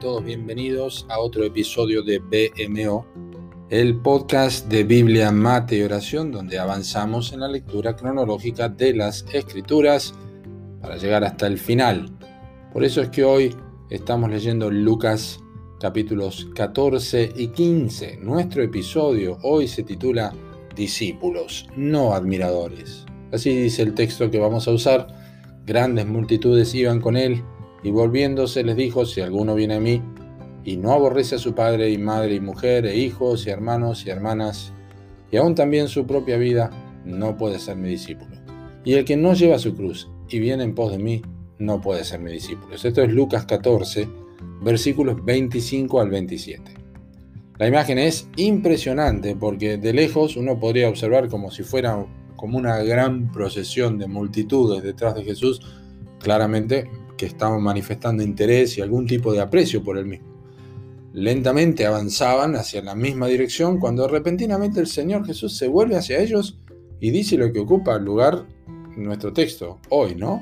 Todos 0.00 0.24
bienvenidos 0.24 1.06
a 1.08 1.18
otro 1.20 1.44
episodio 1.44 2.02
de 2.02 2.18
BMO, 2.18 3.06
el 3.70 3.96
podcast 3.96 4.68
de 4.68 4.84
Biblia, 4.84 5.30
Mate 5.30 5.78
y 5.78 5.82
Oración, 5.82 6.30
donde 6.30 6.58
avanzamos 6.58 7.32
en 7.32 7.40
la 7.40 7.48
lectura 7.48 7.96
cronológica 7.96 8.68
de 8.68 8.94
las 8.94 9.24
Escrituras 9.32 10.12
para 10.82 10.96
llegar 10.98 11.24
hasta 11.24 11.46
el 11.46 11.58
final. 11.58 12.10
Por 12.74 12.84
eso 12.84 13.00
es 13.00 13.08
que 13.08 13.24
hoy 13.24 13.56
estamos 13.88 14.28
leyendo 14.28 14.70
Lucas 14.70 15.40
capítulos 15.80 16.46
14 16.54 17.32
y 17.34 17.48
15. 17.48 18.18
Nuestro 18.18 18.62
episodio 18.62 19.38
hoy 19.42 19.66
se 19.66 19.82
titula 19.82 20.34
Discípulos, 20.74 21.68
no 21.74 22.12
admiradores. 22.12 23.06
Así 23.32 23.50
dice 23.50 23.82
el 23.82 23.94
texto 23.94 24.30
que 24.30 24.38
vamos 24.38 24.68
a 24.68 24.72
usar. 24.72 25.06
Grandes 25.64 26.06
multitudes 26.06 26.74
iban 26.74 27.00
con 27.00 27.16
él 27.16 27.42
y 27.82 27.90
volviéndose 27.90 28.64
les 28.64 28.76
dijo, 28.76 29.06
si 29.06 29.20
alguno 29.20 29.54
viene 29.54 29.74
a 29.74 29.80
mí 29.80 30.02
y 30.64 30.76
no 30.76 30.92
aborrece 30.92 31.36
a 31.36 31.38
su 31.38 31.54
padre 31.54 31.90
y 31.90 31.98
madre 31.98 32.34
y 32.34 32.40
mujer 32.40 32.86
e 32.86 32.96
hijos 32.96 33.46
y 33.46 33.50
hermanos 33.50 34.04
y 34.06 34.10
hermanas, 34.10 34.72
y 35.30 35.36
aún 35.36 35.54
también 35.54 35.88
su 35.88 36.06
propia 36.06 36.36
vida, 36.36 36.70
no 37.04 37.36
puede 37.36 37.58
ser 37.58 37.76
mi 37.76 37.88
discípulo. 37.88 38.36
Y 38.84 38.94
el 38.94 39.04
que 39.04 39.16
no 39.16 39.34
lleva 39.34 39.58
su 39.58 39.74
cruz 39.74 40.08
y 40.28 40.38
viene 40.38 40.64
en 40.64 40.74
pos 40.74 40.92
de 40.92 40.98
mí, 40.98 41.22
no 41.58 41.80
puede 41.80 42.04
ser 42.04 42.20
mi 42.20 42.32
discípulo. 42.32 42.74
Esto 42.74 43.02
es 43.02 43.12
Lucas 43.12 43.46
14, 43.46 44.08
versículos 44.62 45.24
25 45.24 46.00
al 46.00 46.10
27. 46.10 46.62
La 47.58 47.66
imagen 47.66 47.98
es 47.98 48.28
impresionante 48.36 49.34
porque 49.34 49.78
de 49.78 49.92
lejos 49.94 50.36
uno 50.36 50.60
podría 50.60 50.88
observar 50.88 51.28
como 51.28 51.50
si 51.50 51.62
fuera 51.62 52.04
como 52.36 52.58
una 52.58 52.78
gran 52.82 53.32
procesión 53.32 53.98
de 53.98 54.08
multitudes 54.08 54.82
detrás 54.82 55.14
de 55.14 55.24
Jesús, 55.24 55.60
claramente 56.20 56.90
que 57.16 57.26
estaban 57.26 57.62
manifestando 57.62 58.22
interés 58.22 58.76
y 58.76 58.80
algún 58.80 59.06
tipo 59.06 59.32
de 59.32 59.40
aprecio 59.40 59.82
por 59.82 59.98
él 59.98 60.06
mismo. 60.06 60.36
Lentamente 61.12 61.86
avanzaban 61.86 62.56
hacia 62.56 62.82
la 62.82 62.94
misma 62.94 63.26
dirección 63.26 63.78
cuando 63.78 64.06
repentinamente 64.06 64.80
el 64.80 64.86
Señor 64.86 65.24
Jesús 65.24 65.56
se 65.56 65.66
vuelve 65.66 65.96
hacia 65.96 66.18
ellos 66.18 66.58
y 67.00 67.10
dice 67.10 67.38
lo 67.38 67.52
que 67.52 67.60
ocupa 67.60 67.96
el 67.96 68.04
lugar 68.04 68.46
en 68.96 69.02
nuestro 69.02 69.32
texto 69.32 69.80
hoy, 69.88 70.14
¿no? 70.14 70.40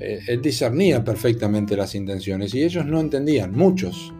Eh, 0.00 0.20
él 0.28 0.40
discernía 0.40 1.04
perfectamente 1.04 1.76
las 1.76 1.94
intenciones 1.94 2.54
y 2.54 2.62
ellos 2.62 2.86
no 2.86 3.00
entendían, 3.00 3.52
muchos, 3.52 4.14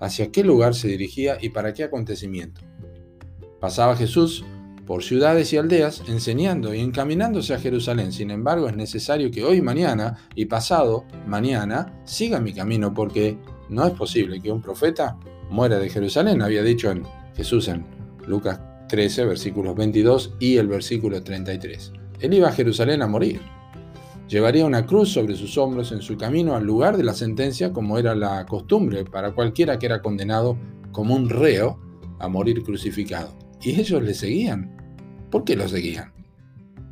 hacia 0.00 0.30
qué 0.30 0.42
lugar 0.42 0.74
se 0.74 0.88
dirigía 0.88 1.38
y 1.40 1.50
para 1.50 1.72
qué 1.72 1.84
acontecimiento. 1.84 2.60
Pasaba 3.60 3.96
Jesús 3.96 4.44
por 4.86 5.02
ciudades 5.02 5.52
y 5.52 5.56
aldeas, 5.56 6.02
enseñando 6.08 6.74
y 6.74 6.80
encaminándose 6.80 7.54
a 7.54 7.58
Jerusalén. 7.58 8.12
Sin 8.12 8.30
embargo, 8.30 8.68
es 8.68 8.76
necesario 8.76 9.30
que 9.30 9.44
hoy, 9.44 9.62
mañana 9.62 10.18
y 10.34 10.46
pasado 10.46 11.04
mañana 11.26 12.00
siga 12.04 12.40
mi 12.40 12.52
camino, 12.52 12.92
porque 12.92 13.38
no 13.68 13.86
es 13.86 13.92
posible 13.92 14.40
que 14.40 14.52
un 14.52 14.60
profeta 14.60 15.16
muera 15.50 15.78
de 15.78 15.88
Jerusalén, 15.88 16.42
había 16.42 16.62
dicho 16.62 16.90
en 16.90 17.02
Jesús 17.36 17.68
en 17.68 17.86
Lucas 18.26 18.60
13, 18.88 19.24
versículos 19.24 19.74
22 19.74 20.34
y 20.38 20.56
el 20.56 20.68
versículo 20.68 21.22
33. 21.22 21.92
Él 22.20 22.34
iba 22.34 22.48
a 22.48 22.52
Jerusalén 22.52 23.02
a 23.02 23.06
morir. 23.06 23.40
Llevaría 24.28 24.64
una 24.64 24.86
cruz 24.86 25.10
sobre 25.10 25.36
sus 25.36 25.58
hombros 25.58 25.92
en 25.92 26.00
su 26.00 26.16
camino 26.16 26.54
al 26.54 26.64
lugar 26.64 26.96
de 26.96 27.04
la 27.04 27.12
sentencia, 27.12 27.72
como 27.72 27.98
era 27.98 28.14
la 28.14 28.46
costumbre 28.46 29.04
para 29.04 29.32
cualquiera 29.32 29.78
que 29.78 29.86
era 29.86 30.00
condenado 30.00 30.56
como 30.92 31.14
un 31.14 31.28
reo 31.28 31.78
a 32.18 32.28
morir 32.28 32.62
crucificado. 32.62 33.36
Y 33.62 33.78
ellos 33.80 34.02
le 34.02 34.14
seguían. 34.14 34.73
¿Por 35.34 35.42
qué 35.42 35.56
lo 35.56 35.68
seguían? 35.68 36.12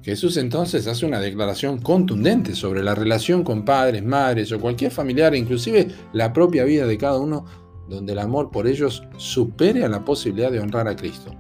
Jesús 0.03 0.37
entonces 0.37 0.89
hace 0.89 1.07
una 1.07 1.21
declaración 1.21 1.79
contundente 1.79 2.57
sobre 2.57 2.83
la 2.83 2.97
relación 2.97 3.45
con 3.45 3.65
padres, 3.65 4.05
madres 4.05 4.51
o 4.51 4.59
cualquier 4.59 4.91
familiar, 4.91 5.33
inclusive 5.37 5.87
la 6.13 6.33
propia 6.33 6.65
vida 6.65 6.85
de 6.85 6.99
cada 6.99 7.21
uno, 7.21 7.45
donde 7.89 8.15
el 8.15 8.19
amor 8.19 8.51
por 8.51 8.67
ellos 8.67 9.05
supere 9.17 9.85
a 9.85 9.89
la 9.89 10.05
posibilidad 10.05 10.51
de 10.51 10.59
honrar 10.59 10.89
a 10.89 10.97
Cristo. 10.97 11.31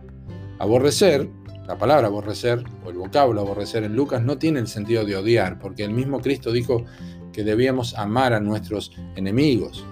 Aborrecer, 0.60 1.28
la 1.66 1.76
palabra 1.76 2.06
aborrecer 2.06 2.62
o 2.86 2.90
el 2.90 2.98
vocablo 2.98 3.40
aborrecer 3.40 3.82
en 3.82 3.96
Lucas 3.96 4.22
no 4.22 4.38
tiene 4.38 4.60
el 4.60 4.68
sentido 4.68 5.04
de 5.04 5.16
odiar, 5.16 5.58
porque 5.58 5.82
el 5.82 5.90
mismo 5.90 6.20
Cristo 6.20 6.52
dijo 6.52 6.84
que 7.32 7.42
debíamos 7.42 7.94
amar 7.94 8.32
a 8.32 8.38
nuestros 8.38 8.92
enemigos. 9.16 9.84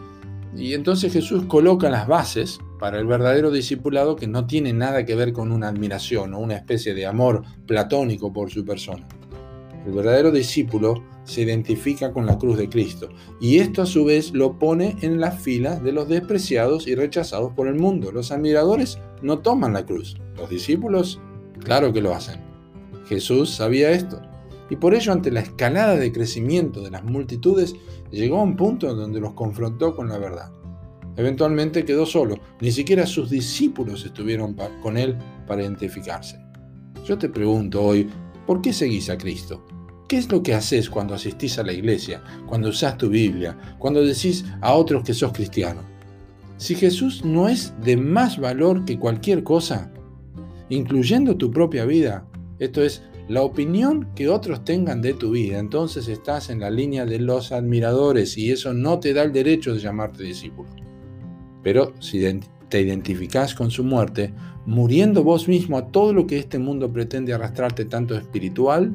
Y 0.56 0.74
entonces 0.74 1.12
Jesús 1.12 1.46
coloca 1.46 1.90
las 1.90 2.06
bases 2.06 2.60
para 2.80 2.98
el 2.98 3.06
verdadero 3.06 3.50
discipulado 3.50 4.16
que 4.16 4.26
no 4.26 4.46
tiene 4.46 4.72
nada 4.72 5.04
que 5.04 5.14
ver 5.14 5.34
con 5.34 5.52
una 5.52 5.68
admiración 5.68 6.32
o 6.32 6.38
una 6.38 6.56
especie 6.56 6.94
de 6.94 7.04
amor 7.04 7.42
platónico 7.66 8.32
por 8.32 8.50
su 8.50 8.64
persona. 8.64 9.06
El 9.86 9.92
verdadero 9.92 10.32
discípulo 10.32 11.04
se 11.24 11.42
identifica 11.42 12.12
con 12.12 12.24
la 12.24 12.38
cruz 12.38 12.56
de 12.56 12.70
Cristo 12.70 13.10
y 13.38 13.58
esto 13.58 13.82
a 13.82 13.86
su 13.86 14.06
vez 14.06 14.32
lo 14.32 14.58
pone 14.58 14.96
en 15.02 15.20
las 15.20 15.40
filas 15.40 15.82
de 15.82 15.92
los 15.92 16.08
despreciados 16.08 16.86
y 16.86 16.94
rechazados 16.94 17.52
por 17.52 17.68
el 17.68 17.74
mundo. 17.74 18.12
Los 18.12 18.32
admiradores 18.32 18.98
no 19.20 19.40
toman 19.40 19.74
la 19.74 19.84
cruz, 19.84 20.16
los 20.36 20.48
discípulos 20.48 21.20
claro 21.62 21.92
que 21.92 22.00
lo 22.00 22.14
hacen. 22.14 22.40
Jesús 23.06 23.50
sabía 23.50 23.90
esto 23.90 24.22
y 24.70 24.76
por 24.76 24.94
ello 24.94 25.12
ante 25.12 25.30
la 25.30 25.40
escalada 25.40 25.96
de 25.96 26.12
crecimiento 26.12 26.80
de 26.80 26.90
las 26.90 27.04
multitudes 27.04 27.74
llegó 28.10 28.38
a 28.38 28.42
un 28.42 28.56
punto 28.56 28.94
donde 28.94 29.20
los 29.20 29.34
confrontó 29.34 29.94
con 29.94 30.08
la 30.08 30.16
verdad. 30.16 30.50
Eventualmente 31.16 31.84
quedó 31.84 32.06
solo, 32.06 32.38
ni 32.60 32.70
siquiera 32.70 33.06
sus 33.06 33.30
discípulos 33.30 34.04
estuvieron 34.04 34.56
con 34.82 34.96
él 34.96 35.16
para 35.46 35.62
identificarse. 35.62 36.40
Yo 37.06 37.18
te 37.18 37.28
pregunto 37.28 37.82
hoy, 37.82 38.08
¿por 38.46 38.62
qué 38.62 38.72
seguís 38.72 39.10
a 39.10 39.18
Cristo? 39.18 39.66
¿Qué 40.08 40.16
es 40.16 40.30
lo 40.30 40.42
que 40.42 40.54
haces 40.54 40.90
cuando 40.90 41.14
asistís 41.14 41.58
a 41.58 41.62
la 41.62 41.72
iglesia, 41.72 42.22
cuando 42.46 42.68
usás 42.68 42.96
tu 42.96 43.08
Biblia, 43.08 43.56
cuando 43.78 44.02
decís 44.02 44.44
a 44.60 44.74
otros 44.74 45.04
que 45.04 45.14
sos 45.14 45.32
cristiano? 45.32 45.82
Si 46.56 46.74
Jesús 46.74 47.24
no 47.24 47.48
es 47.48 47.72
de 47.82 47.96
más 47.96 48.38
valor 48.38 48.84
que 48.84 48.98
cualquier 48.98 49.44
cosa, 49.44 49.90
incluyendo 50.68 51.36
tu 51.36 51.50
propia 51.50 51.84
vida, 51.84 52.26
esto 52.58 52.82
es, 52.82 53.02
la 53.28 53.42
opinión 53.42 54.08
que 54.16 54.28
otros 54.28 54.64
tengan 54.64 55.00
de 55.00 55.14
tu 55.14 55.30
vida, 55.30 55.60
entonces 55.60 56.08
estás 56.08 56.50
en 56.50 56.58
la 56.58 56.68
línea 56.68 57.06
de 57.06 57.20
los 57.20 57.52
admiradores 57.52 58.36
y 58.36 58.50
eso 58.50 58.74
no 58.74 58.98
te 58.98 59.14
da 59.14 59.22
el 59.22 59.32
derecho 59.32 59.72
de 59.72 59.78
llamarte 59.78 60.24
discípulo. 60.24 60.68
Pero 61.62 61.94
si 62.00 62.20
te 62.68 62.80
identificás 62.80 63.54
con 63.54 63.70
su 63.70 63.84
muerte, 63.84 64.32
muriendo 64.66 65.22
vos 65.22 65.48
mismo 65.48 65.76
a 65.78 65.88
todo 65.88 66.12
lo 66.12 66.26
que 66.26 66.38
este 66.38 66.58
mundo 66.58 66.92
pretende 66.92 67.32
arrastrarte 67.32 67.84
tanto 67.84 68.16
espiritual, 68.16 68.94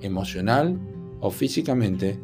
emocional 0.00 0.78
o 1.20 1.30
físicamente, 1.30 2.18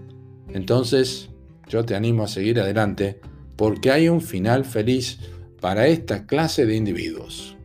entonces 0.48 1.30
yo 1.68 1.84
te 1.84 1.94
animo 1.94 2.24
a 2.24 2.28
seguir 2.28 2.60
adelante 2.60 3.20
porque 3.56 3.90
hay 3.90 4.08
un 4.08 4.20
final 4.20 4.64
feliz 4.64 5.18
para 5.60 5.86
esta 5.86 6.26
clase 6.26 6.66
de 6.66 6.76
individuos. 6.76 7.56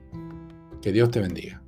Que 0.82 0.92
Dios 0.92 1.10
te 1.10 1.20
bendiga. 1.20 1.65